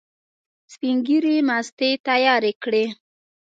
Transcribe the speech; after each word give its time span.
سپین 0.73 0.95
ږیري 1.07 1.35
مستې 1.47 1.89
تیارې 2.05 2.53
کړې. 2.63 2.83